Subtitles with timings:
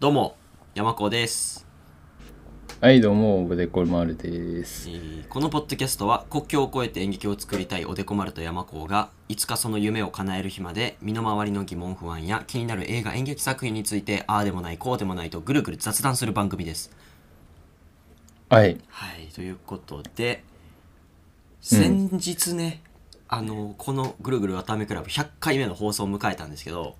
[0.00, 0.36] どうも、
[0.76, 1.66] 山子です、
[2.80, 4.88] はい、どうも、おでこまるです。
[4.88, 16.92] えーこのポッドキャストは国境を越えて演劇を作りたいおでこ丸と山子がいつかその夢を叶える日まで身の回りの疑問不安や気になる映画演劇作品についてああでもないこうでもないとぐるぐる雑談する番組です。
[18.50, 18.80] はい。
[18.86, 20.44] はい、ということで
[21.60, 22.84] 先日ね、
[23.26, 26.94] あのこの「ぐるぐるわたあめクラブ」100回目の放送を迎えたんですけど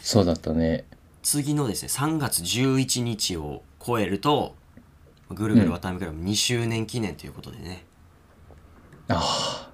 [0.00, 0.84] そうだったね。
[1.22, 4.56] 次のですね3月11日を超えると
[5.30, 7.84] 「ぐるぐるわたあめクラブ」2周年記念ということでね、
[9.08, 9.70] あ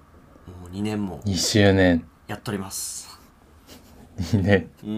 [0.60, 2.04] もう2年もあ、2周年。
[2.26, 3.18] やっとります
[4.18, 4.70] 2年。
[4.82, 4.90] うん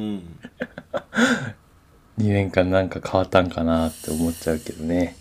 [2.19, 5.17] 2年間なんか変わったんかなって思っちゃうけどね。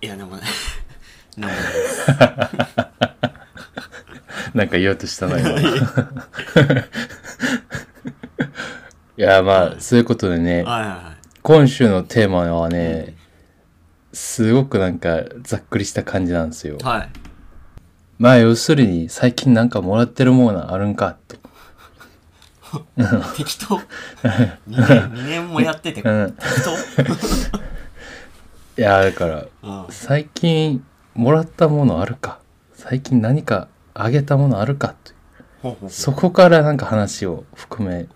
[0.00, 0.42] いやでもね
[1.36, 2.06] なんもないです
[4.54, 5.56] なんか言おうとしたのよ。
[9.24, 10.98] いや、まあ、そういうことでね、はいはいはい。
[11.42, 13.16] 今週のテーマはね、
[14.12, 16.76] すごくなんかざっくりした感じなんですよ。
[16.82, 17.08] はい。
[18.18, 21.38] まあ、要するに、最近なんかもらってるものあるんかと。
[23.34, 23.80] 適当。
[24.28, 26.36] 2, 年2年もやってて適うん。
[28.76, 28.76] 当。
[28.76, 29.86] いや、だから、うん。
[29.88, 32.40] 最近もらったものあるか。
[32.74, 35.16] 最近何かあげたものあるかという。
[35.62, 35.90] ほうほうほう。
[35.90, 38.06] そこからなんか話を含め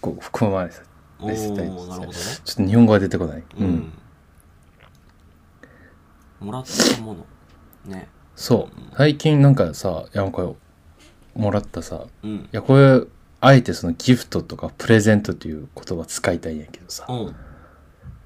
[0.00, 0.76] こう含まれた
[1.20, 1.62] おですね。
[1.62, 2.12] ーなるほどね。
[2.44, 3.66] ちょっと日本語が出てこない、ううん。
[3.66, 3.92] ん
[6.40, 7.26] もらったもの。
[7.86, 8.08] ね。
[8.36, 8.96] そう。
[8.96, 10.56] 最近なんかさ山子よ。
[11.34, 12.06] もらったさ。
[12.22, 12.30] うん。
[12.36, 13.02] いやこれ
[13.40, 17.06] あえてそのギフトとかプレゼントという言葉使いたいんやけどさ。
[17.08, 17.36] うん。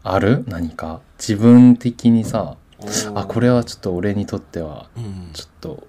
[0.03, 0.45] ある？
[0.47, 1.01] 何か？
[1.19, 2.57] 自分的にさ
[3.15, 5.31] あこれはちょっと俺にとってはうん。
[5.33, 5.87] ちょっと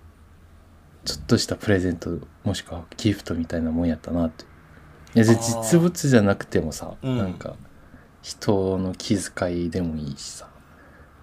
[1.03, 4.45] ちょっとしたプレゼントもしくはギフトみたいなもんやったなって
[5.16, 7.17] いや実物じゃなくてもさ、うん。
[7.17, 7.56] なんか
[8.22, 10.47] 人の気遣いでもいいしさ。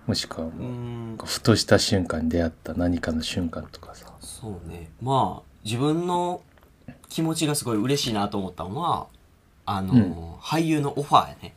[0.07, 0.73] もしくはうもう、
[1.15, 1.19] ん。
[1.25, 4.13] ふとした瞬間に出会った何かの瞬間とかさ。
[4.21, 4.91] そうね。
[5.03, 6.43] まあ自分の
[7.09, 9.07] 気持ちがすごい嬉しいなと思ったのは
[9.67, 10.35] あの、うん。
[10.37, 11.55] 俳優のオファーやね。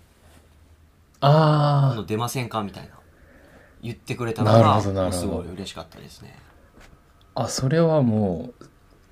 [1.22, 2.64] ああの出ませんか？
[2.64, 2.90] みたいな。
[3.82, 5.22] 言ってくれたのなるがほどなるほど。
[5.22, 6.36] すごい嬉しかったですね。
[7.36, 8.66] ああそれはもう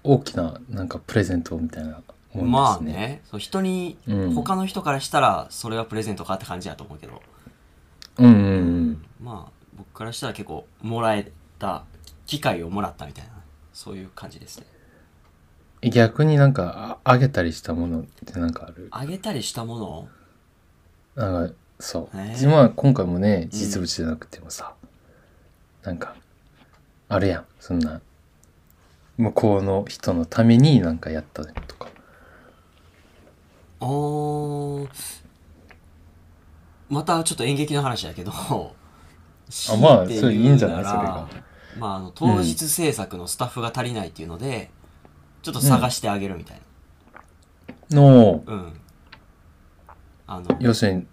[0.03, 2.01] 大きななんかプレゼントみたいな
[2.35, 2.43] ね。
[2.43, 4.33] まあねそう人に、うん。
[4.33, 7.21] 他の人からしたらそれはプレゼントかって感じだと思うけど、
[8.17, 8.37] うんうんう
[8.91, 9.05] ん。
[9.21, 11.83] まあ僕からしたら結構もらえた
[12.25, 13.31] 機会をもらったみたいな
[13.73, 14.65] そういう感じですね。
[15.89, 18.87] 逆になんかああげたりしたものってなんかある？
[18.91, 20.07] あげたりしたもの？
[21.15, 24.75] なんかそう、へえ自分は今回もね実物じゃなくてもさ、
[25.81, 26.15] なんか
[27.09, 27.45] あるやん。
[27.59, 27.99] そんな
[29.17, 31.80] 向こうの人のためになんかやったとか
[33.81, 34.87] あー。
[36.89, 38.35] またちょっと演劇の話だけどあ
[39.77, 40.83] まあそれいいんじゃない？
[40.83, 41.27] それが。
[41.79, 44.69] まああの当日制作のスタッフが足りないっていうので、
[45.41, 46.61] ちょっと探してあげるみたい
[47.91, 48.53] のな。
[48.53, 48.73] うん、
[50.27, 51.07] あの要するに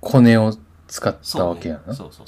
[0.00, 0.56] コネを
[0.86, 1.92] 使ったわけやな。
[1.92, 2.26] そ,、そうそう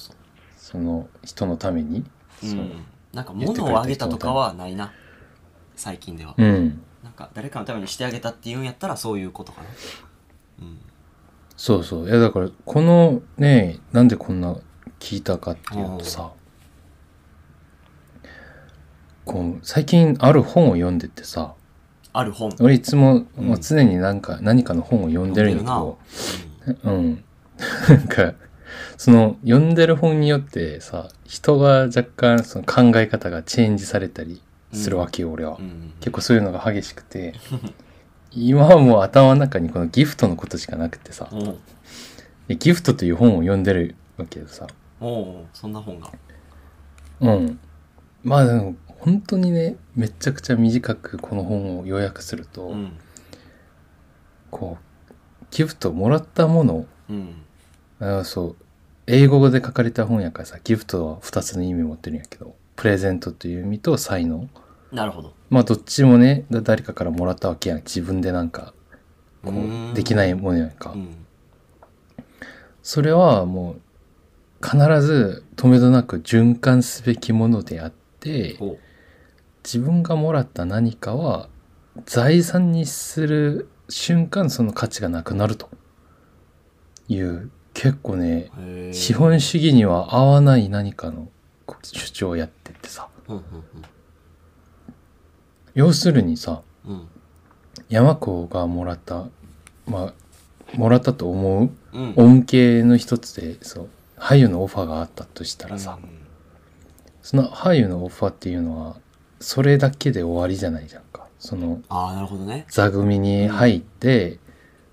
[0.56, 0.82] そう。
[0.82, 2.04] の人のために？
[2.40, 4.92] そううん、なんか物をあげたとかはないな。
[5.76, 9.68] 最近では、うんなんか誰かのためにしてあげたっていうんやったらそういうことかな。
[10.60, 10.78] うん
[11.56, 12.08] そうそう。
[12.08, 14.56] いやだからこのねなんでこんな
[15.00, 16.30] 聞いたかっていうとさ
[19.24, 21.54] こう最近ある本を読んでてさ
[22.12, 22.54] ある本。
[22.60, 23.44] 俺いつも、うん。
[23.48, 25.98] もう常になんか何かの本を読んでるんやけど
[26.84, 27.24] うん。
[27.88, 28.34] なんか
[28.96, 34.42] その読んでる本によってさ人が若干その考え方がチェンジされたり
[34.72, 35.58] するわけよ、俺は。
[36.00, 37.34] 結構そういうのが激しくて
[38.32, 41.28] 今はもう頭の中にこのギフトのことしかなくてさ。
[42.48, 44.66] ギフトという本を読んでるわけでさ。
[45.00, 46.12] おうそんな本が。
[47.20, 47.58] うん。
[48.24, 52.92] まあでも本当にねめちゃくちゃ短くこの本を要約すると、うん。
[54.50, 57.42] こうギフトもらったものうん。
[58.00, 58.56] あそう
[59.06, 64.48] 英語で書かれた本やからさギフトは2つの意味を持ってるんやけどプレゼントという意味と才能。
[64.92, 65.34] なるほど。
[65.50, 67.78] まあどっちもねだ誰かからもらったわけやん。
[67.78, 68.72] 自分でなんか
[69.44, 70.92] こうできないものやんか。
[70.92, 71.26] うん。
[72.84, 73.80] それはもう
[74.64, 78.56] 必ず止めどなく循環すべきものであって
[79.64, 81.48] 自分がもらった何かは
[82.06, 85.68] 財産にする瞬間その価値がなくなると。
[87.08, 88.50] いう結構ね
[88.92, 91.28] 資本主義には合わない何かの
[91.82, 93.08] 主張をやっててさ。
[93.28, 93.42] うんうん
[95.74, 96.92] 要するにさうん。
[96.92, 97.08] うん
[97.88, 99.26] 山子がもらった
[99.86, 102.14] まあもらったと思ううん。
[102.16, 103.88] 恩恵の一つでそう
[104.18, 106.10] 俳優のオファーがあったとしたらさ、うん
[107.22, 108.96] その俳優のオファーっていうのは
[109.38, 111.26] それだけで終わりじゃないじゃんか。
[111.38, 112.64] そのああなるほどね。
[112.70, 114.38] 座組に入って、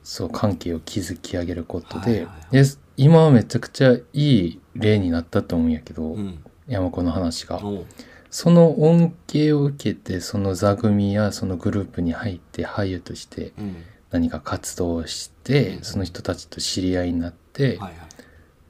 [0.04, 2.64] そう関係を築き上げることで,、はいはいはい。
[2.64, 7.62] で今はめちゃくちゃいい例になったと思うんやけど、うん山子の話が。
[8.30, 13.76] その恩恵を受けてその座組やそのグループに入って俳優としてうん。
[14.12, 15.84] 何か活動をして、うん。
[15.84, 17.80] その人たちと知り合いになって、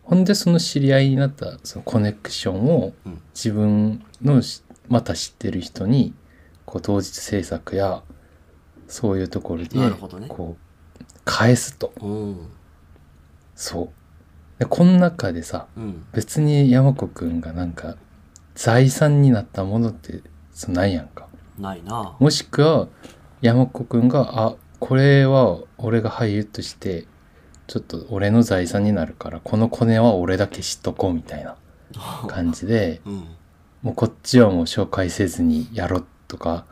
[0.04, 3.22] ほんでその知り合いになったそのコネクションをうん。
[3.34, 6.14] 自分のしまた知ってる人に
[6.66, 8.04] こう同日制作や
[8.88, 9.70] そういうところで
[10.28, 11.92] こう返すと。
[13.56, 13.90] そう
[14.60, 16.06] でこの中でさうん。
[16.14, 17.96] 別に山子くんがなんか
[18.56, 20.22] 財産になったものって
[20.54, 21.28] そないやんか。
[21.60, 22.16] ないな。
[22.20, 22.88] もしくは
[23.42, 27.06] 山子くんがあこれは俺が俳優として
[27.68, 31.58] ちょっと俺の財産になるからこのコネは俺だけ知っとこうみたいな
[32.28, 33.24] 感じでうん。
[33.82, 36.66] もうこっちはもう紹介せずにやろうとか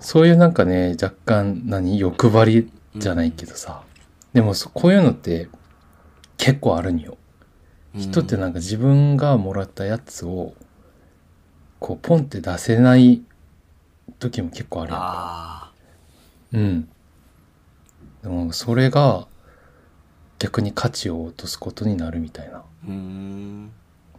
[0.00, 3.82] そういうなんかね若干何欲張りじゃないけどさ、
[4.32, 5.50] でもそこういうのって
[6.36, 7.16] 結構あるんよ。
[7.94, 10.54] 人ってなんか自分がもらったやつを
[11.80, 13.22] こうポンって出せない
[14.18, 15.06] 時も結構あるやんか。
[15.08, 15.72] あ
[16.52, 16.88] うん。
[18.22, 19.26] でもそれが
[20.38, 22.64] 逆に価値を落とすことになるみたいな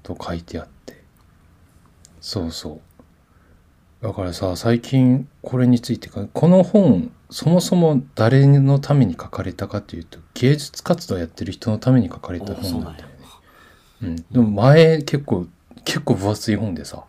[0.03, 1.01] と書いてあって
[2.21, 2.81] そうそ
[4.01, 13.13] うだからさ最近これについてかこの本そもそも誰のために書かれたかというと芸術活動やってる人のために書かれた本なんだよね。
[14.03, 15.47] うん、でも前結構
[15.83, 17.03] 結構分厚い本でさ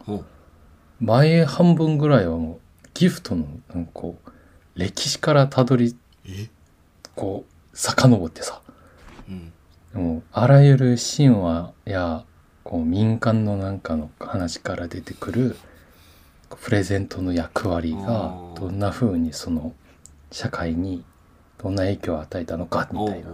[1.01, 4.31] 前半分ぐらいはもうギフトのなんかこう
[4.75, 6.49] 歴史からたどりえ？
[7.15, 8.61] こう遡ってさ。
[9.29, 9.53] うん。
[9.95, 12.25] もうあらゆる神話や
[12.63, 15.57] こう民間のなんかの話から出てくる
[16.61, 19.73] プレゼントの役割がどんな風にその
[20.31, 21.05] 社会に
[21.63, 23.31] どんな影響を与えたのかみたいな。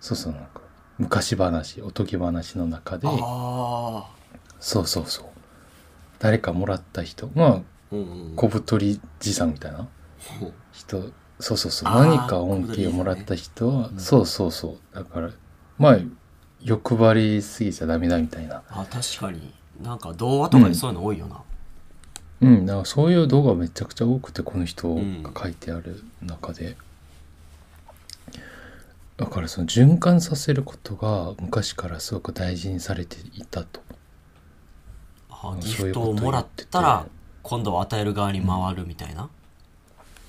[0.00, 0.60] そうそうなんか
[0.98, 3.08] 昔話おとぎ話の中で。
[4.60, 5.26] そうそうそう。
[6.18, 7.60] 誰かもらった人まあ
[8.36, 9.88] 小太りじさんみたいな。
[10.72, 11.92] 人そうそうそう。
[11.92, 14.94] 何か恩恵をもらった人は、うんそうそうそう。
[14.94, 15.30] だから
[15.78, 15.98] まあ
[16.60, 18.62] 欲張りすぎちゃダメだみたいな。
[18.68, 19.52] あ確かに。
[19.82, 21.42] なんか童話とかでそういうの多いよな、
[22.40, 25.22] うんだからそういう動画めちゃくちゃ多くてこの人うん。
[25.22, 26.76] が書いてある中で、
[29.16, 33.80] だからその循環させることが昔からすごく大事にされていたと。
[33.88, 33.96] うん
[35.46, 36.70] あギフトをもらってて。
[36.70, 37.06] たら
[37.42, 39.28] 今度は与える側に回るみたいな、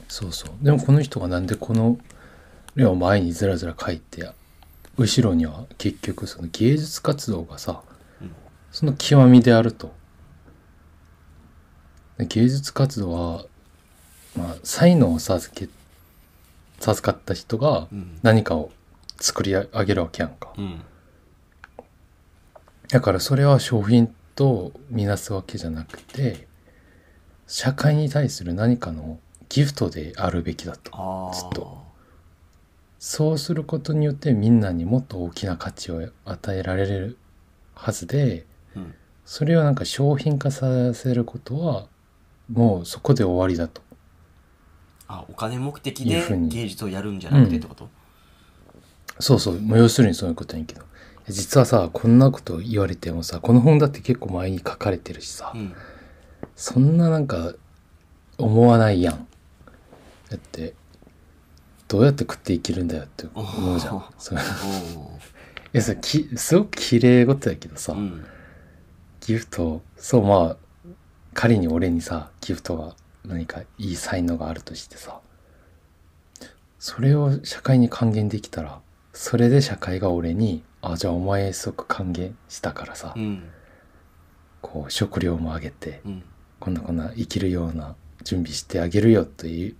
[0.09, 0.49] そうそう。
[0.61, 1.97] でもこの人がなんでこの
[2.75, 4.29] 絵を前にずらずら書いて
[4.97, 7.81] 後ろには結局その芸術活動がさ、
[8.21, 8.31] うん。
[8.73, 9.87] その極みであると。
[9.87, 9.93] で
[12.19, 13.45] 芸術活動は
[14.37, 15.67] まあ才能を授け
[16.79, 18.19] 授かった人がうん。
[18.21, 18.71] 何かを
[19.19, 20.53] 作り上げるわけやんか。
[20.57, 20.81] うん。
[22.89, 26.47] だからそれは商品とみなすわけじゃなくて
[27.47, 29.19] 社会に対する何かの
[29.49, 31.31] ギフトであるべきだと。
[31.33, 31.85] ずっと。
[32.99, 37.17] そうすることによってみんなにもっと大きな価値を与えられる
[37.73, 38.45] はずで
[38.75, 38.93] うん。
[39.25, 41.87] それをなんか商品化させることは
[42.51, 43.81] もうそこで終わりだと。
[45.07, 46.49] あお金目的でいうふうに。
[46.49, 47.89] 芸術をやるんじゃなくてってこと、
[49.19, 49.59] そうそう。
[49.59, 50.81] もう要するにそういうことやんけど。
[51.27, 55.73] 実はさこんなこと言われてもさこの本だって結構前に書かれてるしさ、うん。
[56.55, 57.53] そんななんか
[58.37, 59.27] 思わないやん。
[60.29, 60.75] だって
[61.87, 64.05] どうやって食っていけるんだよって思うじゃん。
[64.17, 64.39] そう。
[64.39, 65.19] いお
[65.73, 68.25] やそれきすごく綺麗事やけどさ、ーうん。
[69.21, 70.57] ギフトそうまあ
[71.35, 75.19] 仮に俺にさギフトが何かいい才能があるとしてさ
[76.79, 78.79] それを社会に還元できたら
[79.13, 83.43] それで社会が俺に「あじゃあお前すごく還元したからさ、うん。
[84.61, 86.23] こう食料もあげてうん。
[86.59, 89.75] こんなこんな生きるような準備してあげるよ」という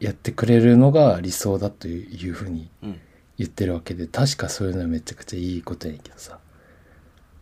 [0.00, 3.00] やってくれるのが理想だというふうにうん。
[3.36, 6.40] 言ってるわけで確かそういうのはめちゃくちゃいいことやけどさ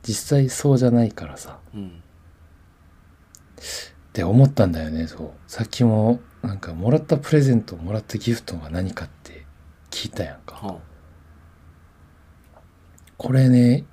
[0.02, 2.02] 実際そうじゃないからさうん
[3.56, 5.06] って思ったんだよね。
[5.06, 5.30] そう。
[5.46, 9.46] さっきもなんかもらったプレゼントもらったギフトが何かって
[9.90, 10.56] 聞いたやんか。
[10.56, 10.78] は
[13.16, 13.84] これね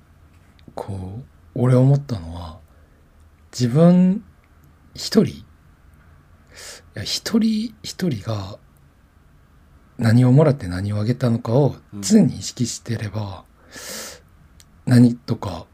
[0.74, 2.58] こう俺思ったのは
[3.52, 4.22] 自分
[4.94, 5.44] 一人い
[6.94, 8.58] や一人一人が
[9.98, 13.44] 何をもらって何をあげたのかを常に意識してれば、
[14.86, 15.66] 何とか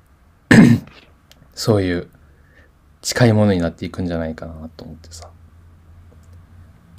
[1.54, 2.10] そういう
[3.02, 5.30] 近いものになっていくんじゃないかなと思ってさ。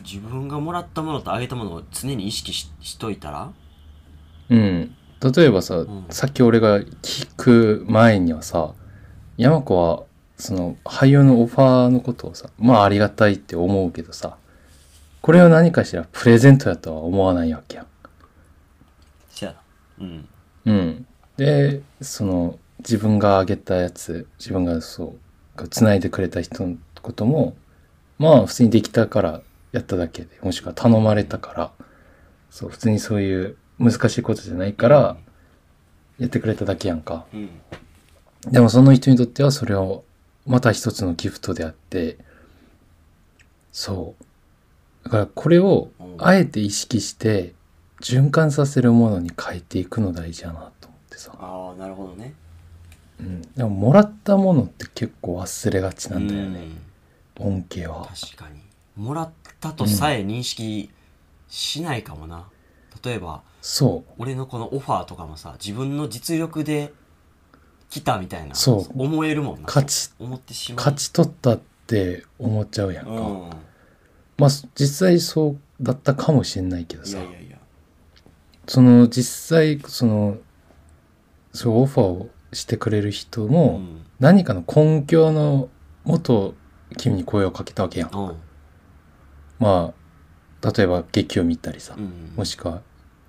[0.03, 3.51] 自分がもらったものとあげたものを常に意識ししといたら？
[4.49, 4.95] うん。
[5.35, 6.05] 例えばさ、ん。
[6.09, 8.73] さっき俺が聞く前にはさ
[9.37, 10.03] 山子は
[10.37, 14.37] その俳優のオファーのことをさまあありがたいって思うけどさ
[15.21, 17.87] これを何かしらプレゼントやとは思わないわけやん。
[19.29, 19.59] せやな。
[19.99, 20.27] うん。
[20.65, 21.05] うん。
[21.37, 25.19] で、その、自分があげたやつ、自分がそう、
[25.67, 27.55] 繋いでくれた人のことも、
[28.19, 29.41] まあ、普通にできたから
[29.71, 31.71] やっただけで、もしくは頼まれたから、
[32.49, 35.17] そう、普通にそういう難しいことじゃないから、
[36.19, 37.25] やってくれただけやんか。
[37.33, 37.49] うん
[38.49, 40.03] でもその人にとってはそれを、
[40.47, 42.17] また一つのギフトであって、
[43.71, 45.05] そう。
[45.05, 47.53] だからこれを、あえて意識して、
[48.01, 51.31] 循環させるものに変えていくの大事やなと思ってさ。
[51.39, 52.33] ああなるほどね
[53.21, 56.59] うん、でももらったものって結構忘れがちなんだよね、
[57.39, 57.47] うん。
[57.47, 58.07] 恩恵は。
[58.07, 58.61] 確かに。
[58.95, 60.89] もらったとさえ認識
[61.47, 62.47] しないかもな、
[63.03, 66.93] 例えばそ俺のこのオファーとかもさ自分の実力で
[67.89, 69.01] 来たみたいなそう。
[69.01, 69.59] 思えるもんな。
[69.61, 70.77] う勝ち思ってしまう。
[70.77, 73.49] 勝ち取ったって思っちゃうやんか、うん。
[74.37, 77.19] まあ実際そうだったかもしれないけどいさ
[78.67, 80.37] その実際その
[81.53, 84.05] そうオファーをしてくれる人うも、ん。
[84.19, 85.69] 何かの根拠の
[86.03, 86.55] もと
[86.97, 88.09] 君に声をかけたわけやん。
[88.09, 88.35] うん。
[89.59, 89.93] ま
[90.61, 92.33] あ例えば劇を見たりさ、うん。
[92.35, 92.81] もしくは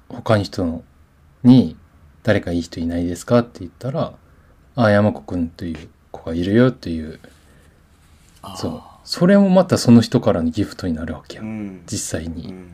[0.09, 0.83] 他の人の
[1.43, 1.77] に
[2.23, 4.13] 誰かいい人いないですかって言ったら
[4.75, 7.21] ああ山子くんという子がいるよっていう
[8.57, 8.83] そう。
[9.05, 11.83] それもまたその人からのギフトになるわけよ、うん。
[11.87, 12.73] 実際に、うん。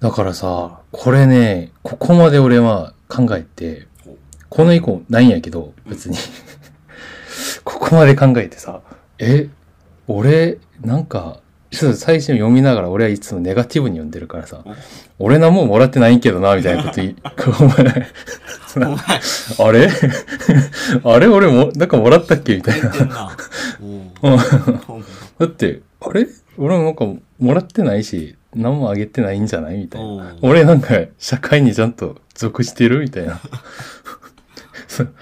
[0.00, 3.93] だからさこれねここまで俺は考えてお
[4.54, 6.16] この以降ないんやけど別に。
[7.64, 8.80] ここまで考えてさ
[9.18, 9.48] え
[10.06, 14.62] 俺なんかちょっと最初読みながら俺はいつもネガティブに読んでるからさ
[15.18, 17.16] お俺何ももらってないけどなみたいなこと言い
[17.60, 18.06] お前。
[18.76, 18.98] お前。
[19.68, 19.88] あれ？
[21.04, 21.26] あれ？
[21.28, 22.56] 俺も、なんかもらったっけ？
[22.56, 22.90] みたいな。
[25.38, 26.26] だって、あれ？
[26.58, 27.04] 俺もなんか
[27.38, 29.78] もらってないし、何もあげてないんじゃない？
[29.78, 30.36] みたいな。
[30.42, 33.00] 俺なんか社会にちゃんと属してる？
[33.00, 33.40] みたいな。
[34.88, 35.14] そ う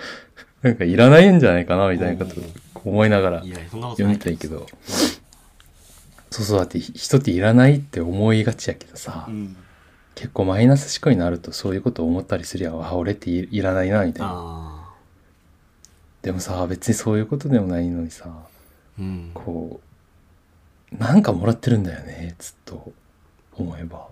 [0.63, 2.41] なんかいらないんじゃないかなみたいなこと
[2.85, 4.67] 思いながら読みたいけど。
[6.31, 9.57] そうそう、だって人っていらないって思いがちやけどさ、うん
[10.15, 12.85] 結構マイナス思考になるとそういうこと思ったりするやん。
[12.85, 14.29] あ、俺っていいらないな、みたいな。
[14.31, 14.93] あ
[16.21, 18.47] でもさ、別にそういうことでもないのにさ、あ
[18.99, 19.81] うんこ
[20.93, 22.93] う、なんかもらってるんだよね、ずっと
[23.57, 24.07] 思えば。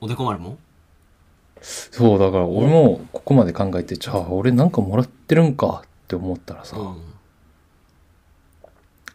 [0.00, 0.58] おでこ丸も
[1.64, 7.02] そう、だから俺もここまで考えて、じゃあ俺なんかもらってるんかって思ったらさ、うん。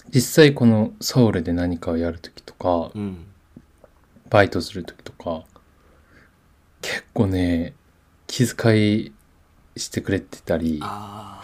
[0.09, 3.25] 実際このソウルで何かをやるときとか、うん。
[4.31, 5.43] バイトするときとか、
[6.81, 7.73] 結構ね、
[8.25, 9.11] 気遣い
[9.77, 11.43] してくれてたり、あ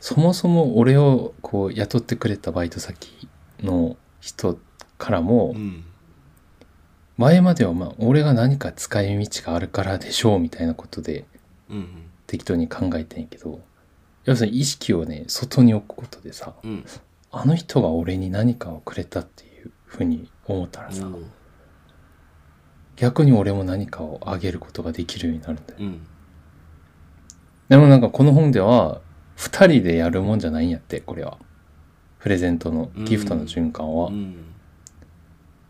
[0.00, 3.26] そもそも俺をこう雇ってくれたバイト先
[3.62, 4.58] の人
[4.98, 5.84] からも、あうん
[7.16, 11.24] 前まではまあ俺が何か使い道があるからでしょうみたいなことで
[11.70, 11.88] うん
[12.26, 13.60] 適当に考えてんやけど
[14.24, 16.84] 要するに意識をね外に置くことでさうん。
[17.36, 21.30] あの人が俺に何かをくれたっていうふうに思ったらさ、うん。
[22.94, 25.78] 逆に俺も何かをあげることができるようになるんだよ。
[25.80, 26.06] うん。
[27.68, 29.00] でもなんかこの本では
[29.36, 31.38] 2人でやるもんじゃないんやってこれは。
[32.20, 34.53] プレゼントのギフトの循環は、うん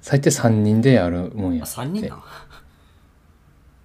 [0.05, 1.77] 最低3人でやるもんやあって。
[1.77, 2.23] 三人な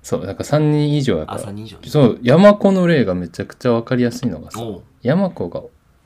[0.03, 1.37] そうだから3人以上やから。
[1.37, 1.77] あ三人以上。
[1.77, 4.83] ねそう山子の例がめちゃくちゃ分かりやすいのがさおう。
[5.01, 5.63] 山子が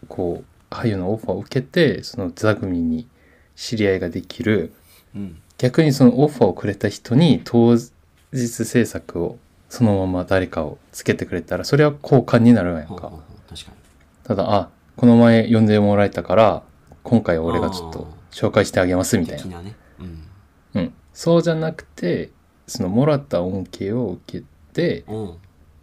[0.07, 3.07] こう俳優のオファーを受けてその座組に
[3.55, 4.71] 知り合いができる
[5.15, 5.41] うん。
[5.57, 12.89] 逆にそのオファーをくれた人に当日制作をそのまま誰かをつけてくれたらそれは交換になるやんか。
[12.89, 13.77] ほうほうほう確かに。
[14.25, 16.61] ただあこの前呼んでもらえたから
[17.01, 19.43] 今回は俺がちょっと紹介してあげますみたいな。
[19.43, 20.27] 的なねうん。
[20.75, 22.31] うん、そうじゃなくて
[22.67, 25.37] そのもらった恩恵を受けてうん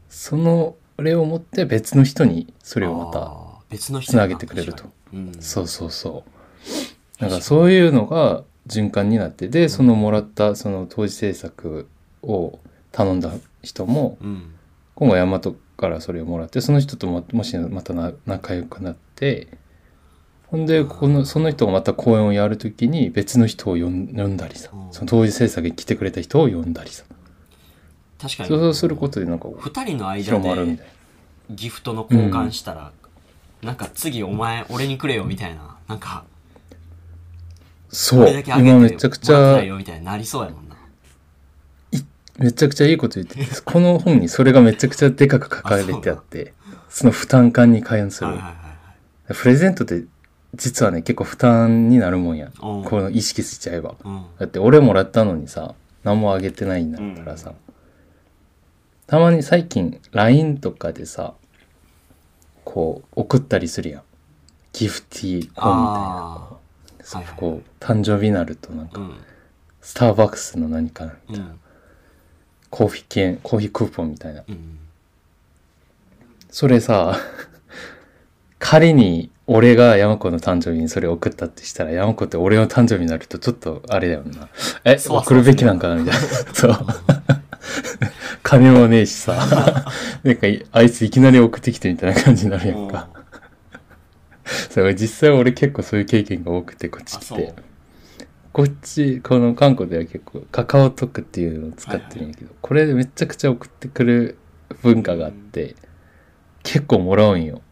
[0.08, 4.84] その例を持って別の人にそれをまたあー別の人つなげてくれると。
[5.12, 5.32] うん。
[5.40, 6.24] そうそうそ
[7.20, 7.22] う。
[7.22, 11.88] なんかそういうのが循環になってでそのもらったその当時制作
[12.22, 12.58] を
[12.92, 14.54] 頼んだ人もうん。
[14.96, 15.40] 今後大和
[15.78, 19.48] からそれをもらってその人とももしまたな仲良くなって
[20.50, 27.04] ほんで、この、その人がまた公演をやるときに別の人を呼んだりさうん、その同時制作に来てくれた人を呼んだりさ。
[28.20, 30.78] 確かにそうすることでなんか二人の間で
[31.50, 32.92] ギフトの交換したら、
[33.62, 36.24] なんか次お前俺にくれよみたいななんかな。
[37.92, 40.76] そう今めちゃくちゃみたいになりそうやもんな
[42.38, 46.54] めちゃくちゃいいこと言ってて、 この本にそれがめちゃくちゃでかく書かれてあって、
[46.88, 48.44] その負担感に関するはいはい。
[48.46, 50.02] はいはいプレゼントって
[50.54, 52.50] 実はね、結構負担になるもんや。
[52.62, 53.94] うんこの意識しちゃえば。
[54.04, 57.52] うんだって俺もらったのにさ、何もあげてないんだったらさ、
[59.06, 61.34] たまに最近 LINE とかでさ、
[62.64, 64.02] こう送ったりするやん。
[64.72, 65.62] ギフティー本みたいな。
[65.62, 66.48] あ
[67.02, 69.14] そうはいはいこう、誕生日になるとなんか、うん
[69.82, 71.60] スターバックスの何か、うん
[72.68, 74.44] コーヒー券、コーヒークーポンみたいな。
[74.48, 74.78] うん
[76.52, 77.16] それさ、
[78.60, 84.48] 仮に俺が山子の誕生日にそれ送ったってしたら、山子って俺の誕生日になるとちょっとあれだよな。
[84.84, 86.20] え、そ送るべきなんかなみたいな。
[86.54, 86.78] そう。
[88.44, 89.34] 金もねえしさ。
[90.22, 93.08] なんか、あいついきなり送ってきてみたいな感じになるやんか。
[94.70, 97.54] そう、実際俺結構そういう経験が多くて、こっちあそうって。
[98.52, 104.38] こっち、この韓国では結構カカオトクっていうのを使ってるんやけど、これでめちゃくちゃ送ってくる
[104.82, 105.76] 文化があって、
[106.62, 107.62] 結構もらうんよ。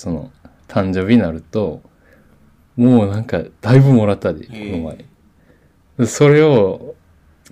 [0.00, 0.30] おその、
[0.68, 1.82] 誕生日になると、
[2.76, 4.94] もうなんか、だいぶもらったで、この
[5.98, 6.06] 前。
[6.06, 6.94] それを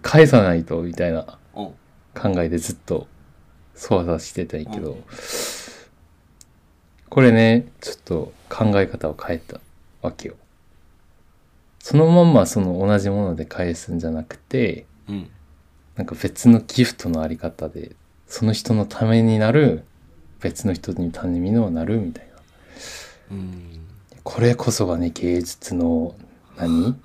[0.02, 1.74] 返さないと、みたいなお
[2.14, 3.06] 考えでずっと
[3.74, 5.04] 操作してたんやけどうん、
[7.08, 9.60] これね、ちょっと考え方を変えた
[10.00, 10.36] わけよ。
[11.80, 15.30] そのまんまその同じもので返すんじゃなくて、うん
[15.98, 17.96] なんか別のギフトのあり方で、
[18.28, 19.82] その人のためになる、
[20.40, 22.27] 別の人にためにもなるみたいな。
[23.30, 23.80] うん。
[24.22, 26.14] これこそがね、芸術の
[26.56, 27.00] 何？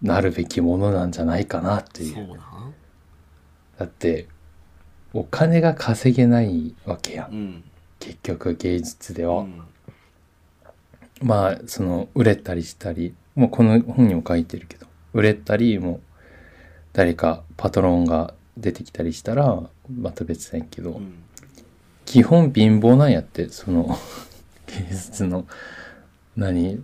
[0.00, 2.14] なるべきものなんじゃないかなっていう。
[2.14, 2.72] そうな。
[3.78, 4.26] だって、
[5.12, 7.30] お金が稼げないわけやん。
[7.30, 7.64] うん。
[8.00, 9.42] 結局芸術では。
[9.42, 9.62] うん。
[11.20, 16.00] まあ、その、売れたりしたり、もうこの本にも書いてるけど、売れたり、もう、
[16.92, 21.22] 誰かパトロンが出てきたりしたら、また別なんやけど、うん。
[22.04, 23.96] 基本貧乏なんやって、その、
[24.78, 25.46] 芸術の、
[26.36, 26.82] 何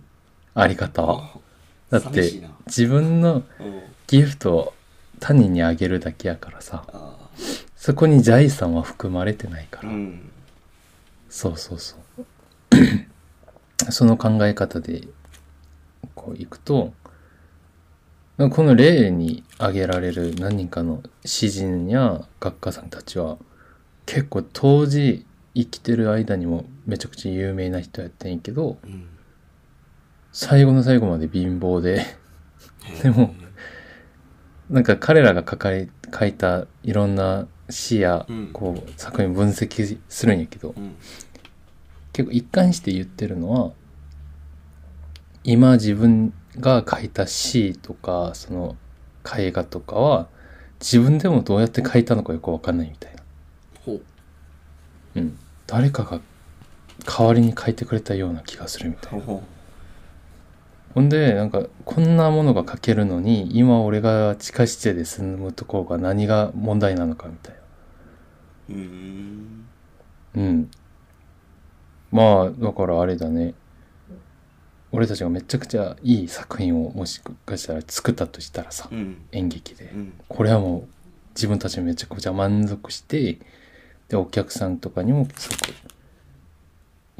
[0.53, 1.39] あり方は。
[1.89, 4.73] だって自分のうんギフトを
[5.19, 7.15] 他人にあげるだけやからさ、あ
[7.75, 9.89] そこに財産は含まれてないから。
[9.89, 10.31] ーうん
[11.29, 12.01] そうそうそう。
[13.91, 15.07] その考え方で、
[16.15, 16.93] こういくと、
[18.37, 23.37] この例に挙げられる何人かの詩人や学家さんたちは、
[24.07, 25.25] 結構当時
[25.55, 29.07] 生きてる間にもめちゃくちゃ有名な人やったんやけど、うん。
[30.31, 32.05] 最後の最後まで貧乏で、
[33.01, 33.33] でも
[34.69, 38.49] なんか彼らが書かれ書いたいろんな詩やうん。
[38.53, 40.95] こう作品分析するんやけど、うん。
[42.13, 43.71] 結構一貫して言ってるのは
[45.43, 48.75] 今自分が書いた詩とかその
[49.37, 50.27] 絵画とかは
[50.81, 53.08] 自分でもどうやって書いたのかよくわかんないみたいな、
[55.15, 56.21] うん、誰かが
[57.05, 59.25] 代わりに書いてくれたような気がするみたいな
[60.95, 69.65] ほんでなんかこんなものが書けるのに今俺が地下室で住むところが何が問題なのかみたいなううん
[70.35, 70.71] うん。
[72.11, 73.53] まあ、だからあれだね。
[74.91, 79.97] 俺たちがめちゃくちゃいい作品をもしかしたら作ったとしたらさ、うん演劇でう。
[79.97, 80.87] んこれはもう
[81.35, 83.39] 自分たちめちゃくちゃ満足して、
[84.09, 85.73] で、お客さんとかにもすごく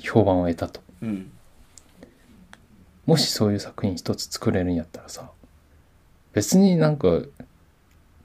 [0.02, 0.82] 評判を得たと。
[1.02, 1.32] うん
[3.06, 5.32] もしそういう作品一つ作れるんやったらさ、
[6.32, 7.21] 別になんか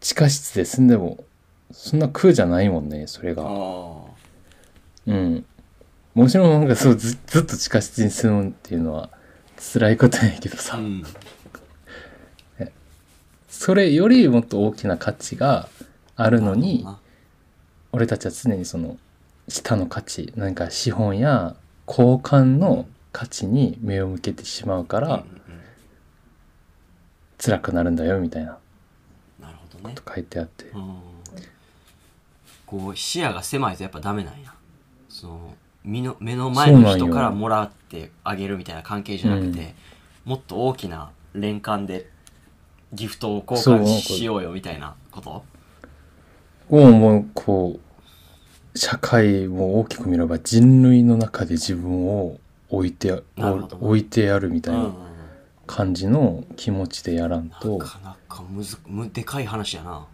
[0.00, 1.24] 地下室で住んでも
[1.72, 3.44] そんな苦じゃないもんね、それあが。
[3.46, 3.46] あ
[5.06, 5.46] うん。
[6.12, 9.08] もちろんなんかそうずずっと地下室に住むっていうのは
[9.72, 11.02] 辛いことやけどさ、うん
[13.48, 15.68] それよりもっと大きな価値が
[16.16, 16.98] あるのに、あ
[17.94, 18.96] 俺たちは常にその
[19.48, 21.54] 下の価値、何か資本や
[21.86, 25.20] 交換の価値に目を向けてしまうからうんうん
[27.38, 28.58] 辛くなるんだよみたいな
[29.38, 29.94] なるほどね。
[29.94, 30.64] と書いてあって。
[30.64, 30.96] うん。
[32.66, 34.54] こう視野が狭いとやっぱダメなんや。
[35.08, 35.54] その
[35.84, 39.74] 身の目の前の人からもらってあげるみたいな関係じゃなくて、
[40.24, 42.08] もっと大きな連関で
[42.92, 45.44] ギフトを交換しようよみたいなこと？
[46.68, 47.80] をもうこ
[48.74, 54.94] う社会も大きく見れば人類の中で自分を置いて置いてやるみたいうんな
[55.66, 60.06] 感じの気持ちでやらんと、なかなかむずむでかい話やな。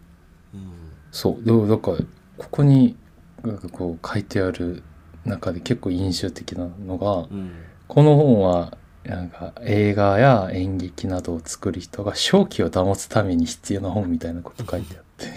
[0.54, 0.70] うん。
[1.10, 1.44] そう。
[1.44, 1.98] でもだから
[2.38, 2.96] ここに
[3.42, 4.82] なんかこう書いてある
[5.24, 7.52] 中で結構印象的なのがうん。
[7.88, 15.28] この本はなんか映画や演劇などを作る人が正気を保つために必要な本みたいなこと書いてあっ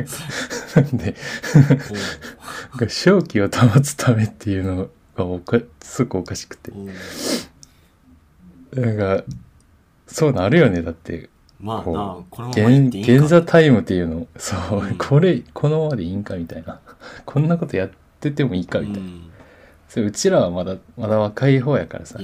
[0.00, 0.02] て。
[0.96, 1.14] で
[2.70, 6.72] なんか正気を保つためっていうのがおかすごくおかしくて。
[8.74, 9.24] なんか
[10.06, 11.22] そうなるよねだって。
[11.24, 11.28] こ
[11.60, 11.82] まあな
[12.14, 14.26] うこのままいい現ザタイムっていうの。
[14.36, 14.98] そう、うん。
[14.98, 16.80] これこのままでいいんかみたいな。
[17.24, 19.30] こんなことやっててもいいかみたいな、うん。
[19.88, 22.18] それうちらはまだまだ若い方やからさ。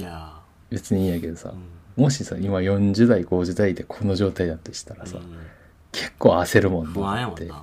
[0.69, 1.49] 別にいいんやけどさ。
[1.49, 2.03] ーうん。
[2.03, 5.37] もしさ今40代50代でこの状態だとしたらさ、うん
[5.91, 7.53] 結構焦るもん不安やもってう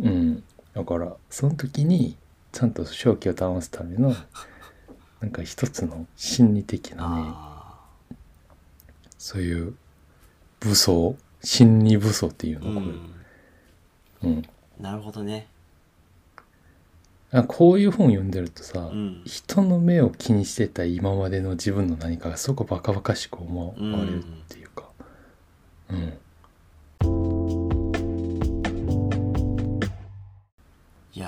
[0.00, 0.02] ん。
[0.02, 0.44] うん。
[0.74, 2.16] だからその時に
[2.52, 4.14] ちゃんと正気を保つための
[5.20, 7.74] なんか一つの心理的なねあ
[9.18, 9.74] そういう
[10.60, 12.86] 武装心理武装っていうのこ
[14.22, 14.42] れ、んうん。
[14.80, 15.46] なるほどね。
[17.30, 19.22] あこういう本読んでるとさ、うん。
[19.24, 24.63] 人の目を気にしてた今までの自分の何かがすごくバカバカしく思われるっていう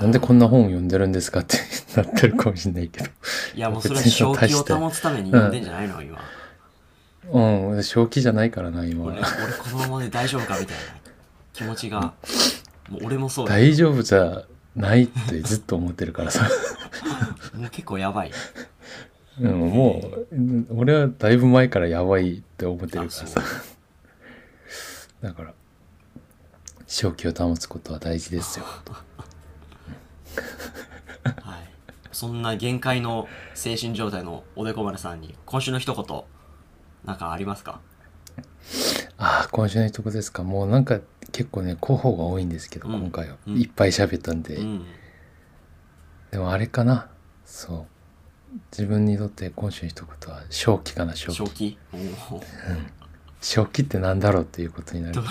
[0.00, 1.56] なんでこんな本を読んでるんですかって
[1.96, 3.10] なってるかもしれないけど。
[3.54, 6.18] いやもうそれは正気を保つために読んでんじゃないの今。
[7.32, 7.82] うん。
[7.82, 9.04] 正気じゃないからな今。
[9.04, 10.82] 俺俺このままで大丈夫かみたいな
[11.52, 12.14] 気持ちが。
[12.88, 13.54] もう俺もそうだ。
[13.54, 16.48] 大丈夫じゃないってずっと思ってるからさ、
[17.56, 18.32] もう結構やばい。
[19.40, 23.42] うん、もううん俺はだいぶ前からやばいって思ってるからあさ
[25.20, 25.52] だから
[26.86, 28.64] 正気を保つことは大事ですよ。
[28.64, 29.35] は い
[32.16, 36.22] そんな限界の精神状態のおでこ丸さんに今週の一言
[37.04, 37.82] なんかありますか？
[39.18, 40.42] ああ今週の一言ですか？
[40.42, 41.00] もうなんか
[41.30, 43.00] 結構ね候補が多いんですけど、うん。
[43.00, 43.58] 今回は、うん。
[43.60, 44.86] いっぱい喋ったんで、うん。
[46.30, 47.10] でもあれかな？
[47.44, 47.86] そ
[48.54, 48.56] う。
[48.72, 51.36] 自分にとって今週の一言は正気かな正気。
[51.36, 51.78] 正気？
[53.42, 55.16] 正気ってなんだろうっていうことになる。
[55.20, 55.20] ど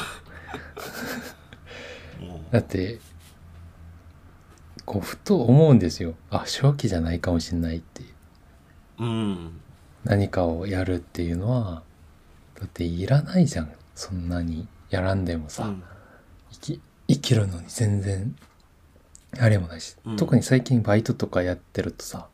[2.51, 2.99] だって
[4.85, 6.13] こうふと思うんですよ。
[6.29, 8.03] あ正気じゃないかもしれないって。
[8.99, 9.59] うん。
[10.03, 11.81] 何かをやるっていうのは
[12.59, 13.71] だっていらないじゃん。
[13.95, 15.83] そんなにやらんでもさ、うん。
[16.51, 18.35] 生き生きるのに全然
[19.39, 20.17] あれもないし、うん。
[20.17, 22.27] 特に最近バイトとかやってるとさ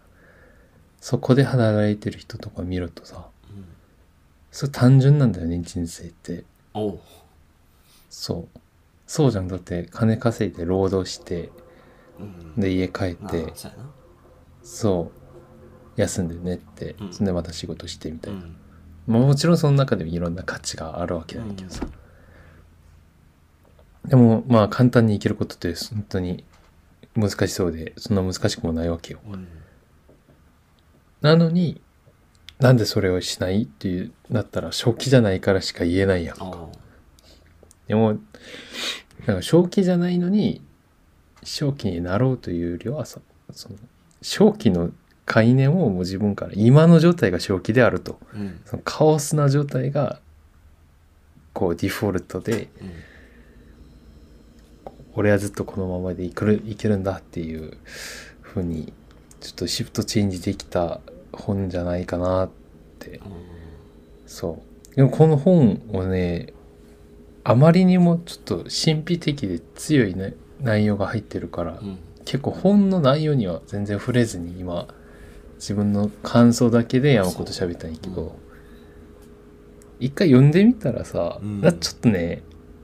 [1.00, 3.66] そこで働いてる人とか見るとさうん。
[4.52, 6.44] それ単純なんだよね人生って。
[8.10, 8.60] そう。
[9.08, 9.48] そうじゃん。
[9.48, 11.52] だって金稼いで労働してうん
[12.58, 13.54] で家帰っなて。
[13.66, 13.72] あ
[14.64, 17.14] そう休んで寝って、うん。
[17.14, 18.56] そんでまた仕事してみたいな、うん。
[19.08, 21.86] まあもちろんその中でもいろんな価値があるわけだけどさ、
[24.06, 26.46] でもまあ簡単に生きることって本当に
[27.16, 29.20] 難しそうでそんな難しくもないわけよ。
[29.28, 29.48] うん。
[31.22, 31.82] なのに
[32.60, 36.70] なんでそれをしないっていうなったら正気じゃないからしか言えないやんか。
[37.88, 38.20] でも
[39.26, 40.62] なんか正気じゃないのに
[41.44, 43.20] 正気になろうというよりはさ
[43.52, 43.76] その
[44.22, 44.92] 正気の
[45.26, 48.20] 概念をもう自分から今の状態が正気であると。
[48.34, 48.60] うん。
[48.66, 50.20] そのカオスな状態が
[51.54, 52.92] こうディフォルトでうん。
[55.14, 57.78] 俺はずっとこのままでいけるいけるんだっていう
[58.42, 58.94] ふうに
[59.40, 61.02] ちょっとシフトチェンジできた
[61.34, 62.50] 本じゃないかなっ
[63.00, 63.22] て。
[64.28, 64.96] そう。
[64.96, 66.54] でもこの本をね
[67.44, 71.98] あまりにもちょっと神秘的で強い、ね、内容が入ってるからうん。
[72.26, 74.88] 結構本の内容には全然触れずに今
[75.56, 78.26] 自分の感想だけで山子と喋ったんやけど、う。
[78.28, 78.32] ん。
[80.00, 81.62] 一回読んでみたらさ、うん。
[81.62, 82.44] なちょっとね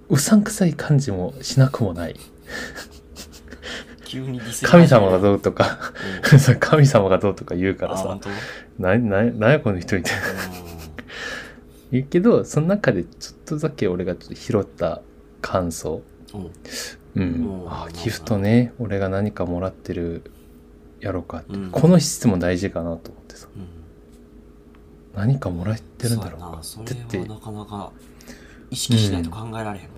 [0.09, 2.15] うさんくさい感じもしなくもない。
[4.05, 5.91] 急に神様がうどうとか
[6.61, 8.29] 神様がどうとか言うからさあ本当？
[8.79, 10.21] なななんやこの人みたいな。
[11.91, 15.01] 言うけどその中でちょっとだけ俺がちょっと拾った
[15.41, 16.01] 感想。
[16.33, 16.41] うん。
[16.41, 16.51] お
[17.17, 18.73] ううんあギフトね。
[18.79, 20.31] 俺が何かもらってる
[20.99, 21.71] やろうかって、うん。
[21.71, 23.47] この質問大事かなと思ってさ。
[23.55, 23.67] うん。
[25.15, 26.93] 何かもらってるんだろうかって。
[26.93, 27.91] ってそれはなかなか
[28.69, 29.97] 意識しないと考えられへんもん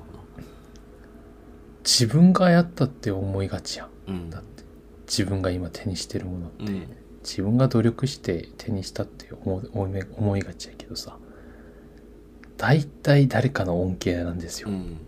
[1.84, 3.90] 自分がやったって思いがちやん。
[4.08, 4.30] なうん。
[4.30, 4.64] だって。
[5.08, 6.88] 自分が今手にしてるものって、うん。
[7.24, 11.18] 自分が努力して手にしたって思う思い思いがちやけどさ。
[12.58, 14.70] 大体誰かの恩恵なんですよ。
[14.70, 15.00] う、ん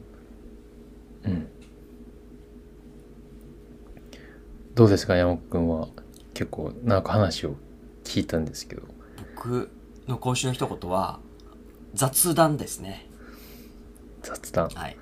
[1.25, 1.47] うん
[4.81, 5.89] どうですか山本君は。
[6.33, 7.55] 結構なんか話を
[8.03, 8.81] 聞いたんですけど。
[9.35, 9.69] 僕
[10.07, 11.19] の今週の一言は
[11.93, 13.07] 雑談ですね。
[14.23, 14.69] 雑談。
[14.69, 14.97] はい。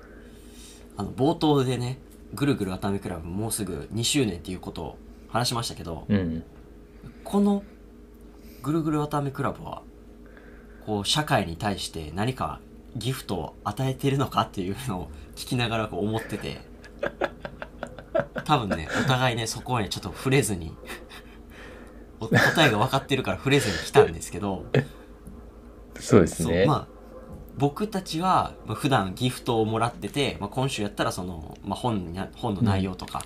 [0.98, 1.98] あの冒頭でね
[2.34, 6.44] ぐるぐる熱海クラブもうすぐ2周年っていうことを話しましたけどうん。
[7.24, 7.64] この
[8.62, 9.80] ぐるぐる熱海クラブは
[10.84, 12.60] こう社会に対して何か
[12.96, 16.60] ギフトを与えてるのかっていうのを聞きながらこう思ってて
[18.44, 20.74] 多分ねお互いねそこはねちょっと触れずに
[22.20, 24.66] お答えが分かってるから触れずに来たんですけど
[25.98, 26.66] そうですね。
[26.66, 27.00] まあ
[27.56, 33.22] 僕たちはまあ普段ギフトをもらってて、まあ、今週やったらその、まあ、本に本の内容とか、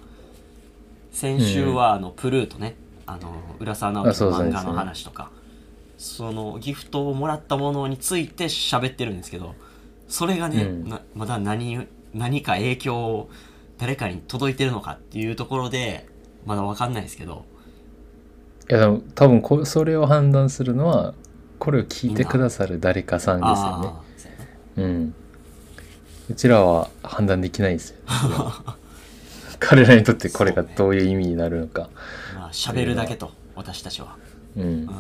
[1.13, 2.75] 先週はあのプルートね
[3.07, 5.31] あの浦沢直樹の漫画の話とか
[5.99, 9.55] そのギフトをもらったものについて喋ってるんですけど
[10.09, 10.89] それがね、うん。
[10.89, 13.31] なまだ何何か影響を
[13.79, 16.07] 誰かに届いてるのかっていうところで
[16.47, 17.45] まだ分かんないですけど。
[18.71, 21.15] いやでも多分こそれを判断するのは
[21.59, 23.89] これを聞いてくださる誰かさんですよね。
[24.77, 25.15] うやねうん。
[26.31, 27.97] うちらは判断できないんですよ。
[29.61, 31.91] 彼らにとってこれがどういう意味になるのか。
[32.35, 34.17] まあ喋るだけと私たちは、
[34.57, 34.63] う,、ん。
[34.63, 34.91] うん、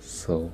[0.00, 0.50] そう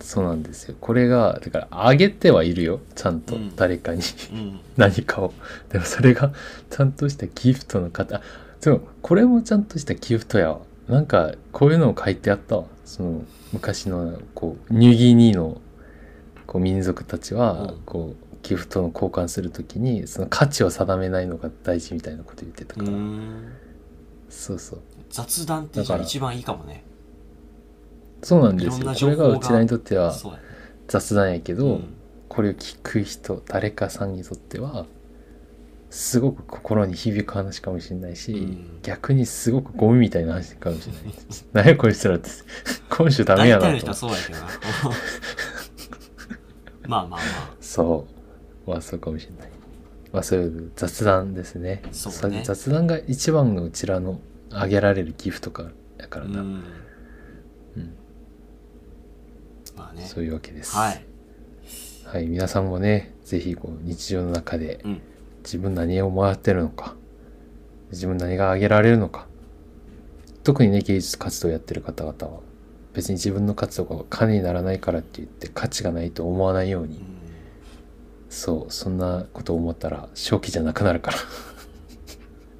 [0.00, 0.76] そうなんですよ。
[0.80, 2.80] これがだからあげてはいるよ。
[2.94, 3.56] ちゃんとうん。
[3.56, 4.60] 誰かに、うん。
[4.76, 5.32] 何かを。
[5.70, 6.32] でもそれが
[6.70, 8.20] ちゃんとしたギフトの方。
[8.60, 10.60] でもこれもちゃんとしたギフトやわ。
[10.88, 12.64] なんかこういうのを書いてあったわ。
[12.84, 15.60] その昔のこうニューギニーの
[16.46, 17.78] こう民族たちはうん。
[17.84, 23.52] こうギフトの交換するときにその価値を定めないのが大事みたいなこと言ってたうから、ん。
[24.30, 24.80] そうそう。
[25.10, 26.84] 雑談ってじゃあ一番いいかもね
[28.22, 28.92] そうなんですよ。
[28.92, 30.14] これががうちらにとっては
[30.88, 31.94] 雑談やけど、うん。
[32.28, 34.86] これを聞く人誰かさんにとっては
[35.90, 38.80] すごく心に響く話かもしれないし、うん。
[38.82, 41.02] 逆にすごくゴミみたいな話かもしれない。
[41.52, 42.28] 何やこいつらって。
[42.90, 43.76] 今週ダメやなと。
[43.76, 44.46] 人はそうやけどな。
[46.88, 47.20] まあまあまあ。
[47.60, 48.06] そ
[48.66, 48.70] う。
[48.70, 49.50] まあそうかもしれない。
[50.12, 51.82] まあそういう雑談ですね。
[51.92, 52.42] そうね。
[52.44, 56.64] 雑談が一番のうちらのあげられるギフトかやからな、うんうん
[59.78, 60.04] まあね。
[60.04, 60.76] そういうわけです。
[60.76, 61.04] はい。
[62.04, 65.02] はい、皆さんもね、ぜひこう日常の中でうん。
[65.48, 66.94] 自分何をもらってるのか、
[67.90, 69.26] 自分何があげられるのか、
[70.44, 72.40] 特にね、芸術活動をやってる方々は、
[72.92, 77.04] 別に自分の活動が金にならないからって言って価値がないと思わないように、うん。
[78.28, 81.18] そう、そんなことを思ったら正気じゃなくなるから。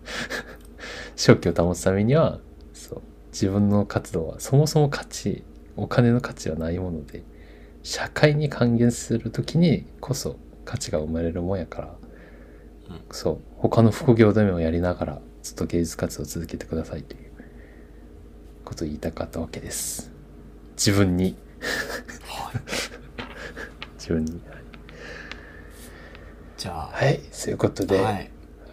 [1.15, 2.41] 正気を保つためには、
[2.73, 3.03] そう、
[3.33, 5.45] 自分の活動はそもそも価値、
[5.79, 7.23] お金の価値はないもので、
[7.85, 11.95] 社会に還元するときにこそ価値が生まれるもんやから、
[12.91, 17.31] うんそう、他の副業でもやりながらずっと芸術活動を続けてくださいという
[18.65, 20.11] ことを言いたかったわけです。
[20.77, 21.37] 自分に、
[22.25, 22.57] はい。
[23.99, 24.41] 自分に。
[26.57, 28.05] じゃはい、そういうことあで、はい。
[28.15, 28.21] は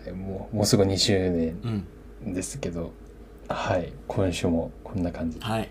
[0.08, 0.12] い。
[0.12, 1.86] もうもうすぐ2周年
[2.24, 2.34] うん。
[2.34, 2.94] ですけど、
[3.48, 5.70] はい、今週もこんな感じで、はい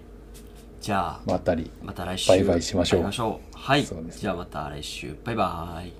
[0.84, 3.10] じゃあまったり、また来週バイバイしましょう。
[3.18, 3.58] ょう。
[3.58, 3.86] はい。
[3.86, 5.16] じゃあまた来週。
[5.24, 5.92] バイバイ。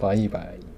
[0.00, 0.73] バイバイ。